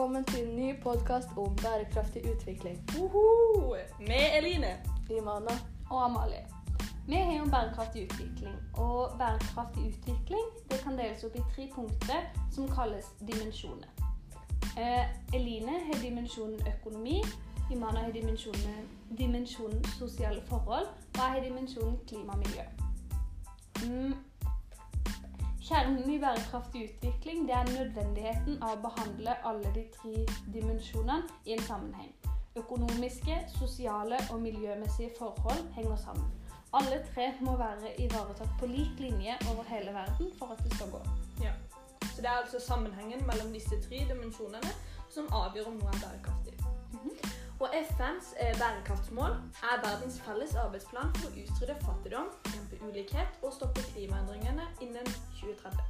[0.00, 2.90] velkommen til en ny podkast om bærekraftig utvikling.
[3.00, 4.72] Uhu, med Eline.
[5.10, 5.52] Imana.
[5.90, 6.46] og Amalie.
[7.06, 12.20] Vi har jo bærekraftig utvikling, og bærekraftig utvikling det kan deles opp i tre punkter
[12.54, 13.90] som kalles dimensjoner.
[14.82, 17.22] Eh, Eline har dimensjonen økonomi,
[17.70, 18.88] Imana har dimensjonen,
[19.18, 22.64] dimensjonen sosiale forhold, og jeg har dimensjonen klima og miljø.
[23.84, 24.14] Mm.
[25.70, 31.52] Kjernen i bærekraftig utvikling det er nødvendigheten av å behandle alle de tre dimensjonene i
[31.54, 32.08] en sammenheng.
[32.58, 36.26] Økonomiske, sosiale og miljømessige forhold henger sammen.
[36.74, 40.90] Alle tre må være ivaretatt på lik linje over hele verden for at det skal
[40.96, 41.04] gå.
[41.44, 41.54] Ja.
[42.02, 44.74] Så det er altså sammenhengen mellom disse tre dimensjonene
[45.06, 46.58] som avgjør om noe er bærekraftig.
[47.60, 49.32] Og FNs eh, bærekraftsmål
[49.70, 55.10] er verdens felles arbeidsplan for å utrydde fattigdom, dempe ulikhet og stoppe klimaendringene innen
[55.42, 55.82] 2030.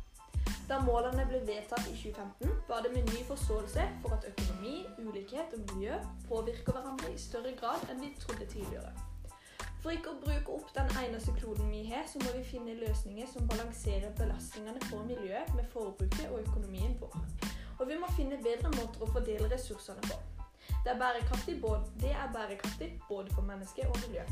[0.71, 5.55] Da målene ble vedtatt i 2015, var det med ny forståelse for at økonomi, ulikhet
[5.55, 8.91] og miljø påvirker hverandre i større grad enn vi trodde tidligere.
[9.81, 13.31] For ikke å bruke opp den eneste kloden vi har, så må vi finne løsninger
[13.31, 17.17] som balanserer belastningene for miljøet med forbruket og økonomien vår.
[17.79, 20.19] Og vi må finne bedre måter å fordele ressursene på.
[20.85, 24.23] Det er bærekraftig både, det er bærekraftig både for menneske og miljø.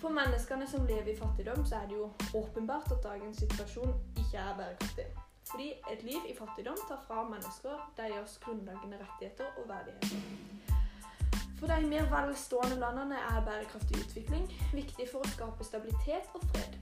[0.00, 4.38] For menneskene som lever i fattigdom, så er det jo åpenbart at dagens situasjon ikke
[4.38, 5.06] er bærekraftig.
[5.50, 10.16] Fordi et liv i fattigdom tar fra mennesker deres grunnleggende rettigheter og verdigheter.
[11.58, 16.76] For de mer velstående landene er bærekraftig utvikling viktig for å skape stabilitet og fred.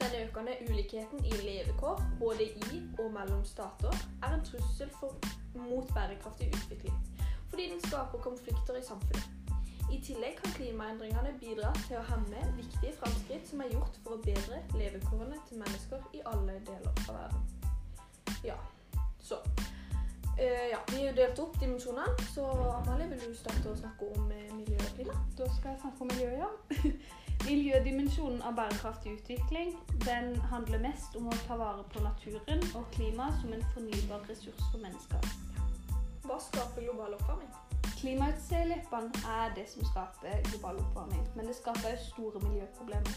[0.00, 5.16] Den økende ulikheten i levekår, både i og mellom stater, er en trussel for,
[5.54, 6.96] mot bærekraftig utvikling,
[7.50, 9.28] fordi den skaper konflikter i samfunnet.
[9.90, 14.22] I tillegg kan klimaendringene bidra til å hemme viktige framskritt som er gjort for å
[14.22, 17.48] bedre levekårene til mennesker i alle deler av verden.
[18.46, 18.58] Ja,
[19.18, 19.40] så
[20.38, 24.30] uh, Ja, vi har delt opp dimensjonene, så Amalie, vil du starte å snakke om
[24.30, 24.78] eh, miljø?
[25.36, 26.52] Da skal jeg snakke om miljø, ja.
[27.48, 29.72] Miljødimensjonen av bærekraftig utvikling
[30.04, 34.66] den handler mest om å ta vare på naturen og klimaet som en fornybar ressurs
[34.68, 35.24] for mennesker.
[36.30, 37.48] Hva skaper global oppvarming?
[37.98, 43.16] Klimautslippene er det som skaper global oppvarming, men det skaper også store miljøproblemer.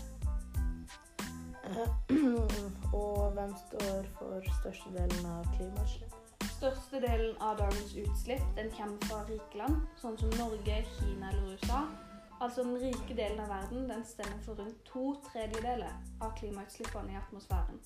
[3.04, 6.16] Og hvem står for størstedelen av klimautslipp?
[6.56, 11.84] Størstedelen av dagens utslipp den kommer fra rike land, sånn som Norge, Kina eller USA.
[12.42, 17.22] Altså Den rike delen av verden den stemmer for rundt to tredjedeler av klimautslippene i
[17.22, 17.78] atmosfæren.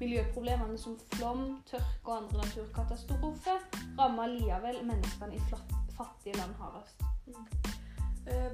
[0.00, 3.66] Miljøproblemene som flom, tørke og andre naturkatastrofer
[3.98, 7.04] rammer likevel menneskene i flatt, fattige land hardest.
[7.26, 7.44] Mm.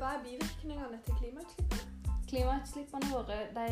[0.01, 1.87] Hva er bivirkningene til klimautslippene?
[2.27, 3.67] Klimautslippene våre de,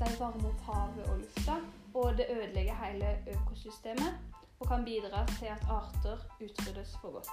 [0.00, 1.56] de varmer opp havet og lufta,
[1.94, 7.32] og det ødelegger hele økosystemet og kan bidra til at arter utryddes for godt.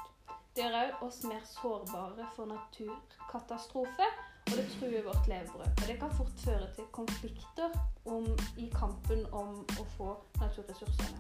[0.56, 4.20] Det gjør òg oss mer sårbare for naturkatastrofer,
[4.52, 5.72] og det truer vårt levebrød.
[5.82, 7.70] Og det kan fort føre til konflikter
[8.06, 8.28] om,
[8.58, 11.20] i kampen om å få naturressursene.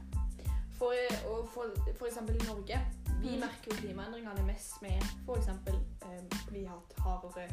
[0.77, 0.93] For,
[1.31, 1.65] og for,
[1.97, 2.79] for eksempel i Norge,
[3.21, 3.39] vi Mm.
[3.39, 5.01] merker jo klimaendringene mest med
[5.37, 5.73] eksempel
[6.05, 7.47] eh, vi har hatt hardere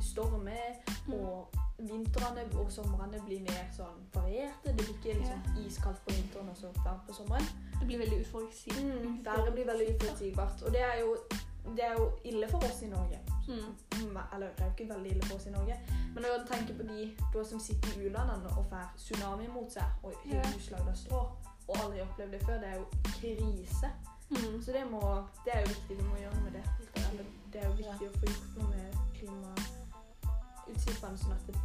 [0.00, 1.14] stormer, Mm.
[1.14, 4.72] og vintrene og somrene blir mer sånn varierte.
[4.72, 7.46] Det blir ikke liksom iskaldt på vinteren og så varmt på sommeren.
[7.80, 8.84] Det blir veldig uforutsigbart.
[9.04, 10.62] Mm, været blir veldig uforutsigbart.
[10.62, 11.16] Og det er, jo,
[11.64, 13.18] det er jo ille for oss i Norge.
[13.48, 13.74] Mm.
[14.02, 15.80] Mm, Eller det er jo ikke veldig ille for oss i Norge.
[16.14, 19.72] Men når jeg tenker på de da som sitter i u-landene og får tsunami mot
[19.72, 20.42] seg og har Ja.
[20.54, 21.20] hus av strå
[21.68, 23.86] og aldri opplevd det før, det er jo krise.
[24.30, 24.62] Mm.
[24.62, 25.00] Så det, må,
[25.44, 25.96] det er jo viktig.
[25.98, 26.64] Vi må gjøre noe med det.
[27.12, 31.56] Eller, det er jo viktig å få gjort noe med klimautslippene, sånn at det,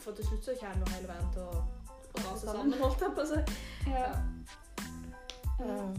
[0.00, 1.44] For til slutt så kommer hele verden til å
[2.24, 3.40] rase sammen, holdt jeg på å si.
[3.90, 4.06] Ja.
[5.60, 5.94] Um,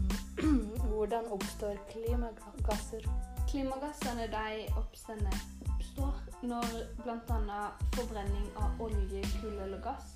[1.02, 3.02] hvordan oppstår klimagasser?
[3.50, 6.68] Klimagassene de oppstår når
[7.02, 7.62] bl.a.
[7.96, 10.12] forbrenning av olje, kull eller gass.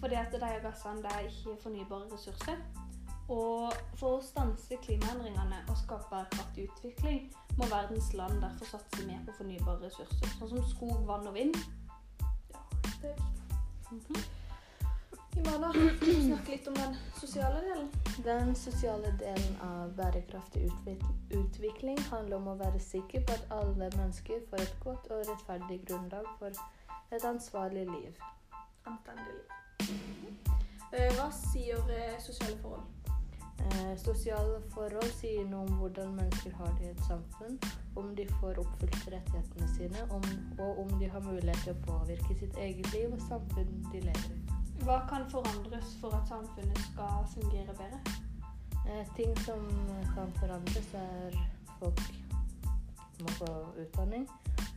[0.00, 2.60] Fordi at de gassene de er ikke fornybare ressurser.
[3.32, 9.24] Og for å stanse klimaendringene og skape kraftig utvikling, må verdens land derfor satse mer
[9.24, 11.56] på fornybare ressurser, sånn som skog, vann og vind.
[13.00, 13.16] Det er viktig.
[13.88, 14.37] Mm kan
[15.44, 17.88] du snakke litt om den sosiale delen?
[18.24, 20.70] Den sosiale delen av bærekraftig
[21.30, 25.80] utvikling handler om å være sikker på at alle mennesker får et godt og rettferdig
[25.86, 26.50] grunnlag for
[27.14, 28.22] et ansvarlig liv.
[28.86, 29.56] Anstendig liv.
[30.92, 32.86] Eh, Hva sier eh, sosiale forhold?
[33.58, 37.58] Eh, sosiale forhold sier noe om hvordan mennesker har det i et samfunn,
[37.96, 40.24] om de får oppfylt rettighetene sine, om,
[40.58, 44.30] og om de har mulighet til å påvirke sitt eget liv og samfunnet de lever
[44.38, 44.47] i.
[44.84, 48.00] Hva kan forandres for at samfunnet skal fungere bedre?
[48.88, 49.66] Eh, ting som
[50.14, 51.36] kan forandres, er
[51.78, 52.00] folk
[53.20, 53.52] må få
[53.82, 54.28] utdanning.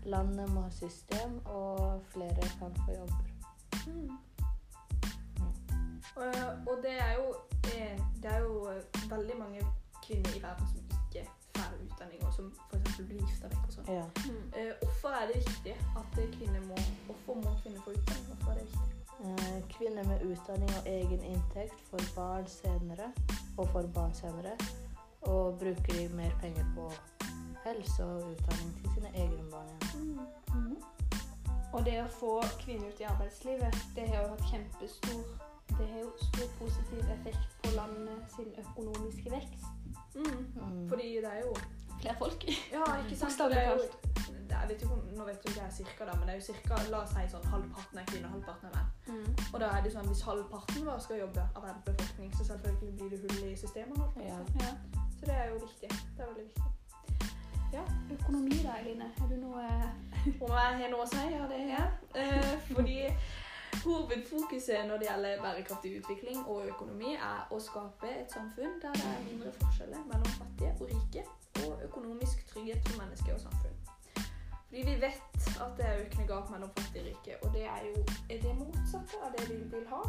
[0.06, 3.26] Landet må ha system, og flere kan få jobber.
[3.88, 4.12] Mm.
[6.16, 6.34] Og,
[6.68, 9.62] og det er jo eh, Det er jo eh, veldig mange
[10.08, 12.98] kvinner i verden som ikke får utdanning, og som f.eks.
[12.98, 13.92] blir gifta vekk og sånn.
[13.96, 14.06] Ja.
[14.60, 16.78] Eh, Hvorfor er det viktig at kvinner må
[17.08, 18.28] Hvorfor må kvinner få utdanning?
[18.34, 19.01] Hvorfor er det viktig?
[19.22, 23.12] Eh, kvinner med utdanning og egen inntekt får barn senere,
[23.58, 24.56] og får barn senere,
[25.22, 26.90] og bruker de mer penger på
[27.66, 30.20] helse og utdanning til sine egne barn igjen.
[30.50, 30.76] Mhm.
[31.74, 35.24] Og det å få kvinner ut i arbeidslivet, det har jo hatt kjempestor
[35.78, 39.66] det har jo stor positiv effekt på landet sin økonomiske vekst.
[40.16, 40.46] Mm.
[40.56, 40.90] Mm.
[40.90, 41.56] Fordi det er jo
[42.02, 42.46] Flere folk.
[42.72, 43.22] Ja, ikke sant?
[43.22, 44.11] Bokstavelig er jo- talt.
[44.62, 46.46] Er, vet ikke, om- nå vet du ikke jeg cirka, da, men det er jo
[46.54, 49.36] cirka, la oss si sånn halvparten er kvinner, halvparten er menn.
[49.54, 52.96] Og da er det sånn, hvis halvparten vår skal jobbe av verdens befolkning, så selvfølgelig
[52.98, 53.98] blir det hull i systemet.
[54.18, 54.38] jeg Ja.
[54.66, 54.72] Ja.
[55.20, 55.90] Så det er jo viktig.
[56.18, 56.64] Det er veldig viktig.
[57.74, 59.12] Ja, Økonomi da, Eline.
[59.18, 59.62] Har du noe
[60.42, 61.90] Om jeg har noe å si, ja, det har jeg.
[62.16, 62.98] Eh, fordi
[63.86, 69.06] hovedfokuset når det gjelder bærekraftig utvikling og økonomi, er å skape et samfunn der det
[69.14, 71.24] er mindre forskjeller mellom fattige og rike,
[71.66, 73.78] og økonomisk trygghet for mennesker og samfunn.
[74.72, 77.82] Fordi vi vet at det er økende gap mellom fattig og rike, og det er
[77.88, 80.00] jo er det motsatte av det vi vil ha.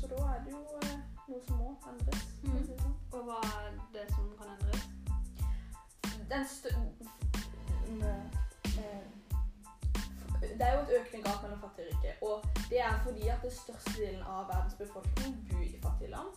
[0.00, 0.96] Så da er det jo eh,
[1.28, 2.24] noe som må endres.
[2.42, 2.96] det sånn.
[3.14, 4.88] Og hva er det som kan endres?
[6.32, 6.68] den stø...
[8.02, 9.04] eh,
[10.40, 12.12] Det er jo et økende gap mellom fattige og rike.
[12.26, 12.34] Og
[12.70, 16.28] det er fordi at den største delen av verdens befolkning bor i fattige land.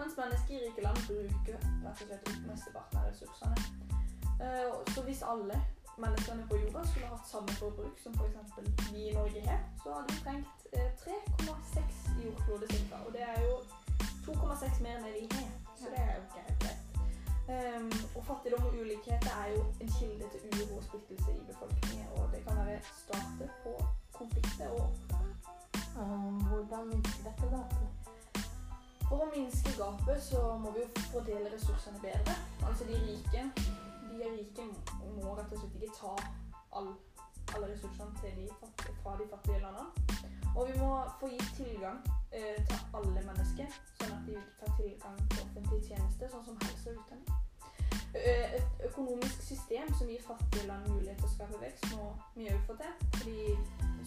[0.00, 3.56] Mens mennesker i rike land bruker rett og slett mesteparten av ressursene.
[4.40, 5.60] Eh, Så hvis alle
[5.98, 8.92] menneskene på jorda skulle hatt samme forbruk som f.eks.
[8.92, 12.32] vi i Norge har, så hadde vi trengt eh, 3,6 i
[12.90, 12.96] ca.
[13.06, 13.54] Og det er jo
[14.26, 15.50] 2,6 mer enn det vi har.
[15.80, 16.82] Så det er jo ikke helt greit.
[17.52, 22.06] Um, og fattigdom og ulikhet er jo en kilde til uro og splittelse i befolkningen.
[22.16, 23.72] Og det kan være startet på
[24.12, 24.88] konflikter og.
[26.00, 27.88] Um, hvordan minsker dette gapet?
[29.08, 32.36] For å minske gapet så må vi jo fordele ressursene bedre.
[32.68, 33.42] Altså de rike
[35.42, 36.14] rett og slett ikke ta
[36.78, 36.90] all,
[37.54, 39.90] alle ressursene til de fattige, fra de fattige landene.
[40.56, 40.90] Og vi må
[41.20, 42.00] få gitt tilgang
[42.32, 46.92] eh, til alle mennesker, sånn at de får tilgang til offentlige tjenester, sånn som helse
[46.92, 47.38] og utdanning.
[48.12, 52.66] Et økonomisk system som gir fattige land mulighet til å skape vekst, må vi òg
[52.68, 52.92] få til.
[53.16, 53.38] Fordi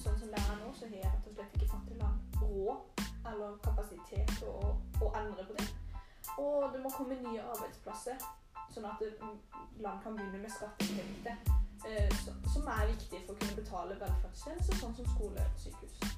[0.03, 3.57] sånn som det er nå, så har rett og slett ikke fattige land råd eller
[3.65, 5.67] kapasitet til å, å endre på det.
[6.38, 8.21] Og det må komme nye arbeidsplasser,
[8.73, 9.03] sånn at
[9.79, 11.62] land kan begynne med skatteinntekter.
[11.85, 12.09] eh,
[12.53, 16.15] som- er viktig for å kunne betale velferdstjenester, sånn som skole og sykehus.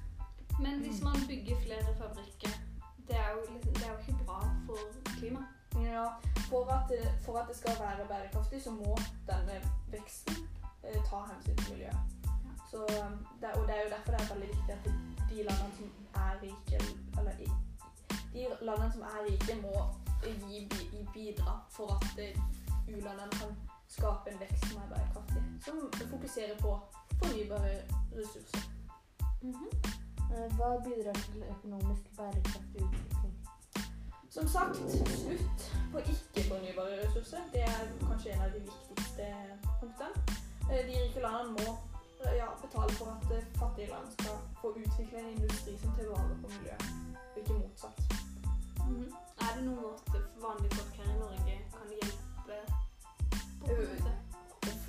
[0.60, 2.54] Men hvis man bygger flere fabrikker,
[3.08, 4.80] det er jo, liksom, det er jo ikke bra for
[5.20, 5.48] klimaet.
[5.82, 6.06] Ja,
[6.50, 8.98] for at, det, for at det skal være bærekraftig, så må
[9.28, 9.62] denne
[9.92, 10.36] veksten
[10.84, 12.00] eh, ta hensyn til miljøet.
[12.72, 14.84] Så, um, det, og det er jo derfor det er veldig viktig at
[15.30, 15.88] de landene som
[16.24, 16.78] er rike,
[17.20, 17.34] eller
[18.34, 19.74] de landene som er rike, må
[20.24, 20.68] gi,
[21.14, 22.20] bidra for at
[22.88, 25.44] u-landene kan skape en vekst som er bærekraftig.
[25.66, 25.76] Som
[26.10, 26.80] fokuserer på
[27.20, 27.74] fornybare
[28.18, 28.64] ressurser.
[30.34, 33.34] Eh, Hva bidrar til økonomisk bærekraftig utvikling?
[34.30, 35.62] Som sagt, slutt
[35.92, 37.42] på ikke-fornybare ressurser.
[37.54, 39.26] Det er kanskje en av de viktigste
[39.80, 40.10] punktene.
[40.72, 41.68] Eh, De rike landene må
[42.26, 46.36] eh, ja, betale for at fattige land skal få utvikle en industri som tar vare
[46.42, 46.86] på miljøet,
[47.32, 48.00] og ikke motsatt.
[48.80, 49.27] Er
[49.58, 52.58] det noen måte vanlige folk her i Norge kan hjelpe
[53.62, 53.78] på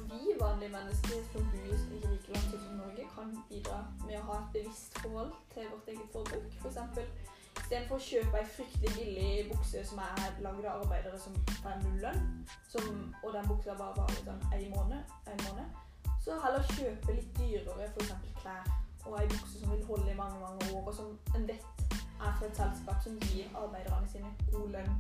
[0.08, 4.36] vi vanlige mennesker som bor i rike land som Norge, kan bidra med å ha
[4.42, 6.52] et bevisst forhold til vårt eget forbruk.
[6.60, 7.08] For eksempel,
[7.62, 12.00] istedenfor å kjøpe ei fryktelig billig bukse som er lagd av arbeidere som får null
[12.04, 12.28] lønn,
[13.22, 15.82] og den buksa bare varer sånn en måned, en måned,
[16.24, 18.72] så heller kjøpe litt dyrere eksempel klær
[19.06, 21.87] og ei bukse som vil holde i mange, mange år, og som en vet
[22.20, 24.94] er for et selskap som gir arbeiderne sine god lønn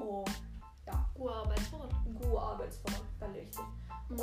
[0.00, 0.28] og
[1.14, 1.92] Gode arbeidsforhold.
[2.22, 3.06] gode arbeidsforhold.
[3.20, 3.64] Veldig viktig.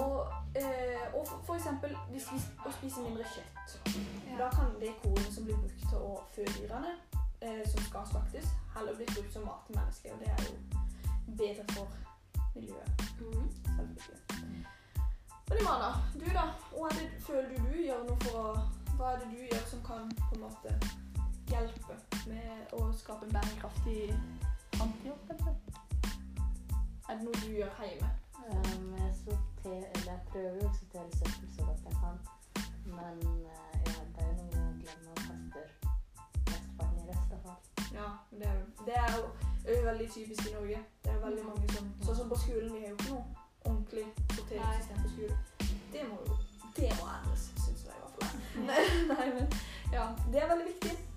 [0.04, 3.70] Og, eh, og for, eksempel hvis vi å spise mindre kjøtt.
[4.40, 6.92] Da kan det kornet som blir brukt til å fø dyrene,
[7.42, 10.14] eh, som skal slaktes, heller bli brukt som mat til mennesker.
[10.14, 10.56] Og det er jo
[11.42, 11.88] bedre for
[12.56, 12.92] miljøet.
[13.20, 13.50] Mm.
[13.78, 14.66] Selvfølgelig.
[15.50, 16.46] Og Dimana, du da?
[16.76, 18.48] Hva er det føler du du gjør noe for å
[18.98, 20.74] Hva er det du gjør som kan på en måte
[21.50, 21.96] hjelpe
[22.30, 24.02] med å skape en bærekraftig
[24.78, 25.14] framtid?
[27.10, 28.10] Er det noe du gjør hjemme?
[28.50, 32.20] Um, jeg, sorter, jeg prøver å sortere søppel så godt jeg kan,
[32.86, 35.68] men uh, ja, det er jo noe jeg glemmer og kaster
[36.50, 37.60] mesteparten i restavfall.
[37.94, 39.26] Ja, men det er, det er jo,
[39.66, 40.84] er veldig typisk i Norge.
[41.04, 43.26] Det er veldig mange som Sånn som på skolen, vi har jo ikke noe
[43.66, 45.78] ordentlig sorteringssystem på skolen.
[45.94, 46.40] Det må jo
[46.78, 48.42] Det må endres, syns jeg i hvert fall.
[48.70, 49.48] Nei, men
[49.92, 50.06] ja.
[50.32, 51.09] Det er veldig viktig.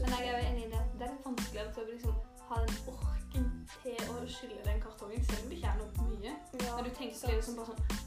[0.00, 0.82] Men jeg er enig i det.
[0.98, 2.16] Det er litt vanskelig å liksom,
[2.48, 3.46] ha den orken
[3.82, 6.34] til å skylle den kartongen, selv om det ikke er noe mye.
[6.64, 7.30] Ja, Men du tenker så.
[7.34, 8.02] liksom bare sånn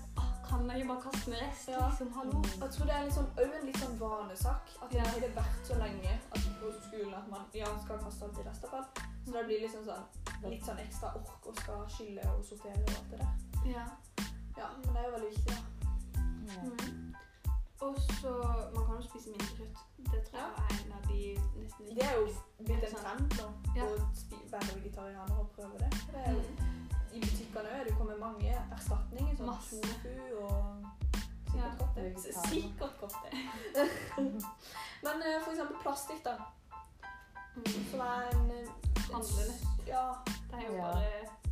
[0.47, 1.67] kan jeg ikke bare kaste med rest?
[1.67, 1.87] Ja.
[1.89, 2.37] Liksom, hallo?
[2.39, 4.63] Og Jeg tror det er liksom, også en litt sånn vanesak.
[4.83, 5.03] At Ja.
[5.03, 8.47] det har vært så lenge at på skolen at man ja, skal kaste alt i
[8.49, 8.85] restavfall.
[9.25, 10.05] Så det blir liksom sånn
[10.51, 13.33] litt sånn ekstra ork å skal skylle og sortere og alt det der.
[13.75, 13.85] Ja.
[14.57, 15.61] Ja, men det er jo veldig viktig, da.
[16.47, 16.61] Ja.
[16.63, 16.96] Mm.
[17.81, 18.31] Og så
[18.75, 19.77] Man kan jo spise mindre kjøtt.
[20.11, 21.19] Det tror jeg er en av de
[21.61, 22.25] nesten Det er jo
[22.65, 23.83] blitt en trend nå Ja.
[23.85, 23.97] å
[24.51, 25.91] være vegetarianer og prøve det.
[26.13, 26.83] det er jo, Mm.
[27.13, 27.85] I butikkene òg.
[27.87, 29.81] Det kommer mange erstatninger, sånn Masse.
[29.81, 30.85] tofu og
[31.55, 31.61] Ja.
[31.61, 32.19] sikkert godt det.
[32.49, 33.33] Sikkert godt det.
[35.03, 36.35] Men eh, for eksempel plastikk, da.
[37.55, 37.89] Mm.
[37.91, 38.67] Som er en, eh,
[39.13, 39.63] Handlenett.
[39.87, 40.03] Ja.
[40.51, 41.01] Det er jo bare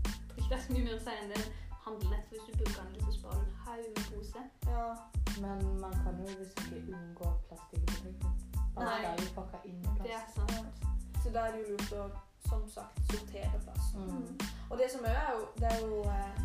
[0.04, 1.44] Det tror ikke det er så mye mer å si enn det.
[1.86, 2.26] Handlenett.
[2.30, 4.46] Hvis du bruker den så sparer du en haug med poser.
[4.68, 4.96] ja.
[5.42, 8.32] Men man kan jo visst ikke unngå plastikk i butikken.
[8.78, 9.02] Alt Nei.
[9.06, 10.36] er jo pakka inn i Det er plast.
[10.36, 10.84] sant.
[11.24, 12.06] Så da er det jo lurt å,
[12.50, 13.96] som sagt, sortere plast.
[13.96, 14.40] Mm.
[14.70, 16.40] Og det som òg er jo, det er jo eh,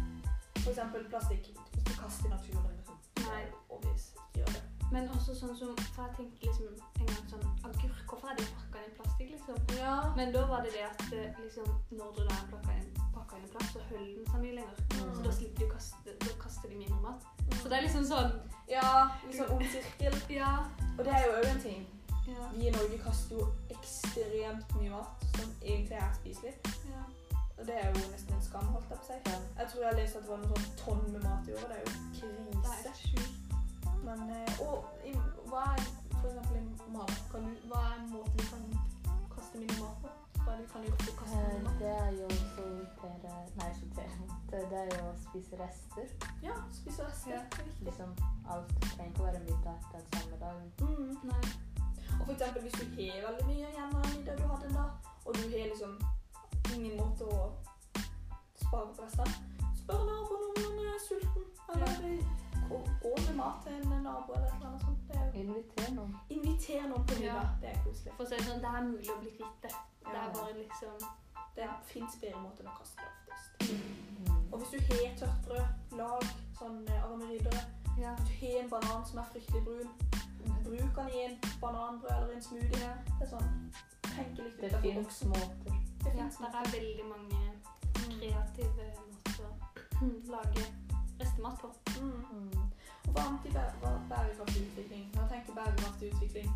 [0.62, 1.50] for eksempel plastikk.
[1.78, 2.76] Ikke kast i naturen.
[2.76, 2.98] Liksom.
[3.26, 3.42] Nei.
[3.68, 4.14] Obvious.
[4.90, 6.70] Men også sånn som For jeg tenkte liksom
[7.00, 9.60] en gang sånn Agurk, hvorfor er de pakka inn i plastikk, liksom?
[9.78, 9.94] Ja.
[10.16, 13.46] Men da var det det at eh, liksom, når du da pakka inn, pakka inn
[13.46, 14.82] i plast, så holder den seg mye lenger.
[14.96, 15.14] Mm.
[15.14, 17.30] Så da slipper de å kaste Da kaster de mindre mat.
[17.60, 18.36] Så det er liksom sånn
[18.70, 18.90] Ja,
[19.28, 20.20] liksom ond sirkel.
[20.34, 20.52] Ja.
[20.96, 21.88] Og det er jo òg en ting.
[22.26, 22.50] Ja.
[22.54, 26.54] Vi i Norge kaster jo ekstremt mye mat som egentlig er spiselig.
[26.90, 27.06] ja.
[27.60, 29.40] Og det er jo nesten en skam, holdt jeg på å si.
[29.58, 31.68] Jeg tror jeg leste at det var noen sånn tonn med mat i året.
[31.68, 32.86] Det er jo krise.
[32.86, 33.29] Det er.
[34.10, 35.12] Men eh, Og i,
[35.50, 35.82] hva er
[36.20, 37.12] for eksempel i mat?
[37.32, 38.64] Du, hva er en måte vi kan
[39.30, 40.10] kaste mindre mat på?
[40.40, 41.76] Hva er det vi kan gjøre for å kaste Eh, mindre mat?
[41.82, 44.26] Det er jo å sortere Nei, sortere.
[44.50, 46.10] Det, det er jo å spise rester.
[46.42, 47.36] Ja, spise rester.
[47.36, 47.44] Ja.
[47.54, 47.86] Det er viktig.
[47.90, 48.16] Liksom,
[48.56, 50.66] alt trenger ikke å være middag den samme dagen.
[50.82, 51.14] Mm.
[51.30, 51.54] Nei.
[52.18, 55.08] Og for eksempel hvis du har veldig mye av en middag du hadde en dag,
[55.24, 55.96] og du har liksom
[56.74, 57.46] ingen måte å
[58.58, 61.50] spare på restene, spør naboen om han er sulten.
[61.70, 62.39] Eller med
[63.40, 65.00] mat til en nabo eller noe sånt.
[65.08, 66.14] Det er jo Inviter noen.
[66.36, 67.40] Inviter noen på middag.
[67.40, 67.48] Ja.
[67.62, 68.12] Det er koselig.
[68.16, 69.74] For å si det sånn, det er mulig å bli kvitt det.
[70.06, 71.10] Det er bare liksom
[71.56, 73.50] Det fins bedre måter enn å kaste det oftest.
[73.70, 74.52] Mm.
[74.52, 76.24] Og hvis du har tørt brød, lag
[76.58, 77.62] sånn eh, aromeridere.
[77.98, 78.12] Ja.
[78.20, 79.90] Hvis du har en banan som er fryktelig brun,
[80.64, 82.80] bruk den i en bananbrød eller en smoothie.
[82.84, 82.94] ja.
[83.18, 83.50] Det er sånn
[84.10, 85.28] Tenke litt Det utenfor fins boksen.
[85.28, 85.74] måter.
[86.04, 86.12] Det ja.
[86.14, 86.58] finnes Det måter.
[86.60, 87.40] er veldig mange
[88.00, 88.12] Mm.
[88.20, 90.64] kreative måter å lage
[91.20, 91.68] restemat på.
[92.00, 92.70] Mm.
[93.14, 95.10] Hva er bærekraftig utvikling?
[95.14, 96.52] Når jeg tenker bærekraftig utvikling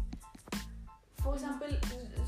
[1.34, 1.74] eksempel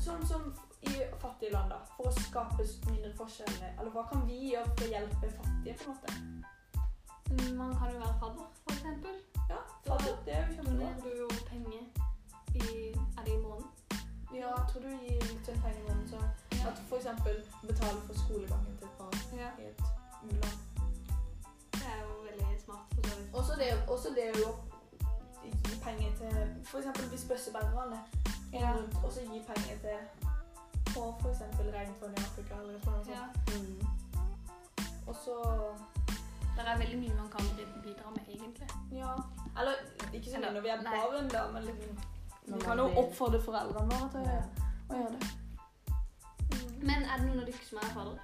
[0.03, 0.47] sånn som
[0.87, 1.79] i fattige land, da.
[1.95, 3.73] For å skape mindre forskjeller.
[3.75, 7.55] Eller hva kan vi gjøre for å hjelpe fattige, på en måte?
[7.57, 9.17] Man kan jo være fadder, eksempel.
[9.49, 9.57] Ja,
[9.87, 10.15] fadder.
[10.25, 10.71] det er jo kjempebra.
[10.71, 11.83] Donerer du jo penger
[12.55, 13.67] i Er det i måneden?
[14.31, 16.21] Ja, jeg tror du gir litt penger i måneden, så
[16.57, 16.69] Ja.
[16.71, 19.13] at for eksempel betale for skolegangen til et barn
[19.59, 19.81] i et
[20.23, 20.76] u-land.
[23.57, 23.89] Så vidt.
[23.93, 24.51] Også det, også det å
[25.67, 26.37] gi penger til
[26.69, 27.99] For eksempel hvis bøssebærerne
[28.53, 28.71] Ja.
[29.03, 29.99] og så gi penger til
[30.93, 33.07] på for eksempel regnvann i Afrika eller noe sånt.
[33.17, 33.25] Ja.
[33.53, 33.79] Mm.
[35.07, 35.35] Og så
[36.57, 37.45] Det er veldig mye man kan
[37.83, 38.67] bidra med, egentlig.
[38.91, 39.11] Ja.
[39.59, 39.73] Eller
[40.13, 41.99] ikke så mye når vi er barn, da, men liksom,
[42.47, 44.41] vi kan jo oppfordre foreldrene våre til å, Ja.
[44.89, 45.27] å gjøre det.
[46.53, 46.87] Mm.
[46.87, 48.17] Men er det noen av dere som er fadder?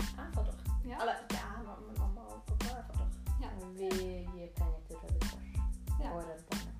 [0.00, 0.56] Jeg er fadder.
[0.88, 0.96] Ja.
[1.02, 1.53] Eller det jeg,
[3.44, 3.68] fadder.
[3.78, 3.88] Vi
[4.34, 6.10] gir penger til Røde Kors Ja.
[6.10, 6.72] og Redd Barna.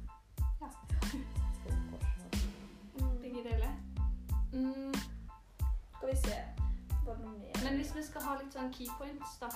[0.60, 0.68] Ja.
[1.90, 2.08] Kors
[3.02, 3.72] og- Begge deler.
[4.52, 4.94] Mm,
[5.96, 6.54] Skal vi se
[7.64, 9.48] men hvis vi skal ha litt sånn key points, da,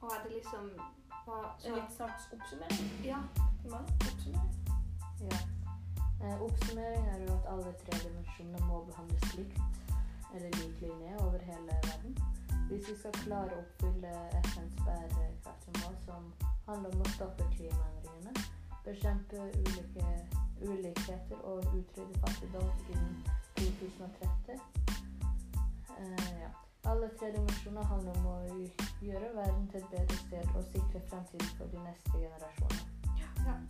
[0.00, 0.66] og er det liksom
[1.26, 1.74] hva, så...
[1.74, 2.90] litt slags oppsummering?
[3.04, 3.18] Ja.
[3.66, 4.52] Oppsummering.
[5.20, 5.40] Ja.
[6.22, 9.58] Eh, oppsummering er jo at alle tre dimensjoner må behandles likt,
[10.34, 12.14] eller lik linje, over hele verden.
[12.68, 16.32] Hvis vi skal klare å oppfylle FNs bærekraftige mål, som
[16.68, 18.44] handler om å stoppe klimaendringene,
[18.84, 20.06] bekjempe ulike,
[20.62, 23.14] ulikheter og utrydde fattigdom innen
[23.58, 24.52] 2030
[25.98, 26.50] eh, ja.
[26.88, 28.36] Alle tre dimensjoner handler om å
[29.04, 32.84] gjøre verden til et bedre sted og sikre fremtiden for de neste generasjoner.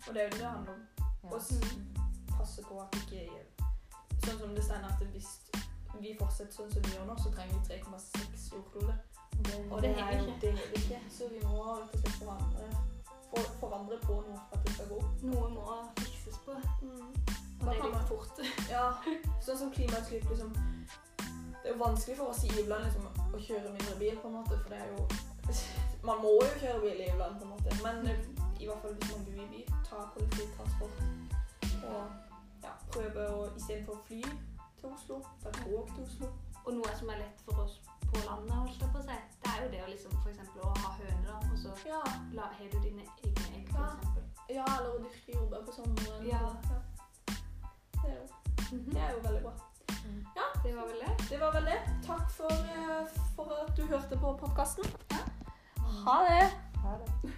[0.07, 0.83] Og det er jo det det handler om.
[0.99, 1.31] Ja.
[1.33, 3.25] Og passe på at ikke
[4.19, 5.29] Sånn som det står at hvis
[6.03, 8.97] vi fortsetter sånn som vi gjør nå, så trenger vi 3,6 jordkloder.
[9.71, 10.37] Og det, Det er henger ikke.
[10.41, 10.99] det henger ikke.
[11.09, 12.69] Så vi må rett og slett forandre,
[13.29, 15.23] for, forandre på noe for at det skal gå opp.
[15.31, 16.57] Noe må fikses på,
[17.59, 18.41] og det er litt fort.
[18.75, 18.85] Ja,
[19.45, 20.53] sånn som klimautslipp, liksom.
[21.59, 24.37] Det er jo vanskelig for oss i i-land liksom, å kjøre mindre bil, på en
[24.39, 25.07] måte, for det er jo
[26.07, 28.21] Man må jo kjøre bil i Ivland, på en måte, men eh,
[28.59, 31.01] i hvert fall hvis man bor i by, ta kollektivtransport.
[31.89, 34.21] Og ja, prøve å istedenfor å fly
[34.79, 36.31] til Oslo, ta tog til Oslo.
[36.65, 37.38] Og noe som er lett
[42.57, 43.85] har du dine egne egg, for Ja.
[43.85, 44.23] eksempel.
[44.49, 46.27] ja eller å dyrke jordbær på sommeren.
[46.27, 46.43] Ja.
[46.69, 46.77] ja.
[48.03, 49.53] Det, er jo, det er jo veldig bra.
[50.63, 51.29] Det var vel det.
[51.29, 51.79] Det var vel det.
[52.05, 54.83] Takk for, eh, for at du hørte på podkasten.
[55.11, 55.21] Ja.
[56.05, 56.49] Ha det!
[56.83, 57.31] Ha det.